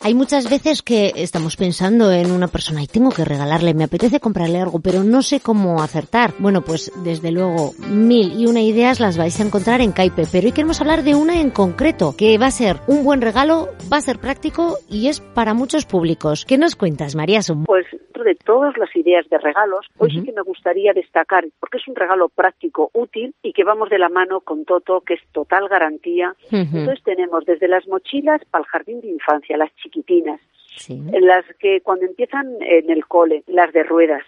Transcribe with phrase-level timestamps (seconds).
[0.00, 4.20] Hay muchas veces que estamos pensando en una persona y tengo que regalarle, me apetece
[4.20, 6.34] comprarle algo, pero no sé cómo acertar.
[6.38, 10.46] Bueno, pues desde luego, mil y una ideas las vais a encontrar en Caipe, pero
[10.46, 13.96] hoy queremos hablar de una en concreto, que va a ser un buen regalo, va
[13.96, 16.44] a ser práctico y es para muchos públicos.
[16.44, 17.40] ¿Qué nos cuentas, María?
[17.66, 17.86] Pues
[18.18, 21.88] dentro de todas las ideas de regalos, hoy sí que me gustaría destacar, porque es
[21.88, 25.68] un regalo práctico, útil y que vamos de la mano con Toto, que es total
[25.68, 26.34] garantía.
[26.50, 30.40] Entonces tenemos desde las mochilas para el jardín de infancia, las chiquitinas,
[30.76, 31.00] Sí.
[31.20, 34.22] las que cuando empiezan en el cole, las de ruedas,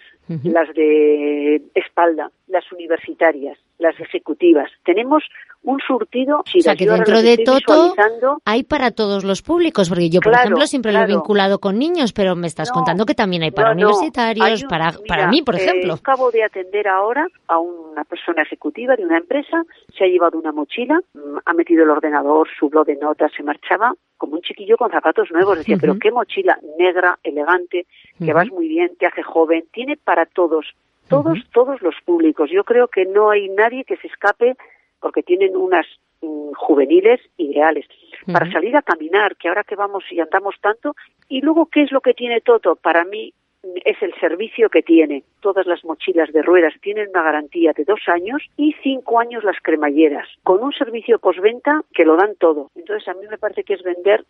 [0.45, 4.71] las de espalda, las universitarias, las ejecutivas.
[4.85, 5.25] Tenemos
[5.63, 6.39] un surtido.
[6.39, 8.39] O sea que dentro de visualizando.
[8.45, 11.79] hay para todos los públicos, porque yo, por Claro, ejemplo, siempre lo he vinculado con
[11.79, 14.91] niños, pero me estás No, contando que también hay para no, universitarios, Hay un- para,
[14.93, 15.95] mira, para mí, por eh, ejemplo.
[15.95, 19.63] acabo de atender ahora a una persona ejecutiva de una empresa,
[19.97, 23.43] se ha llevado una mochila, mm, ha metido el ordenador, su blog de notas, se
[23.43, 25.59] marchaba como un chiquillo con zapatos nuevos.
[25.59, 27.87] Decía, pero qué mochila negra, elegante,
[28.19, 30.67] que vas muy bien, te hace joven, tiene para todos,
[31.09, 32.51] todos, todos los públicos.
[32.51, 34.57] Yo creo que no hay nadie que se escape
[35.01, 35.87] porque tienen unas
[36.23, 37.87] mm, juveniles ideales
[38.33, 40.95] para salir a caminar, que ahora que vamos y andamos tanto,
[41.29, 44.83] y luego qué es lo que tiene Toto, para mí mm, es el servicio que
[44.83, 45.25] tiene.
[45.41, 49.57] Todas las mochilas de ruedas tienen una garantía de dos años y cinco años las
[49.63, 52.71] cremalleras, con un servicio postventa que lo dan todo.
[52.75, 54.25] Entonces a mí me parece que es vender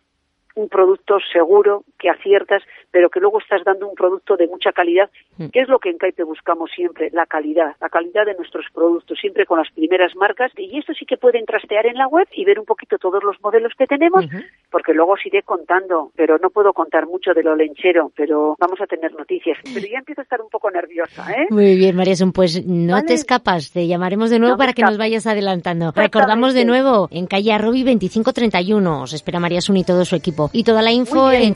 [0.55, 5.09] un producto seguro, que aciertas, pero que luego estás dando un producto de mucha calidad,
[5.53, 9.19] que es lo que en Caipe buscamos siempre, la calidad, la calidad de nuestros productos,
[9.19, 10.51] siempre con las primeras marcas.
[10.57, 13.39] Y esto sí que pueden trastear en la web y ver un poquito todos los
[13.41, 14.25] modelos que tenemos,
[14.71, 18.81] porque luego os iré contando, pero no puedo contar mucho de lo lenchero, pero vamos
[18.81, 19.57] a tener noticias.
[19.73, 21.47] Pero ya empiezo a estar un poco nerviosa, ¿eh?
[21.51, 23.07] Muy bien, María Sun, pues no Vale.
[23.07, 25.91] te escapas, te llamaremos de nuevo No para que nos vayas adelantando.
[25.95, 30.49] Recordamos de nuevo, en calle Arrobi 2531, os espera María Sun y todo su equipo.
[30.51, 31.53] Y toda la info Muy bien.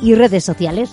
[0.00, 0.90] Y redes sociales.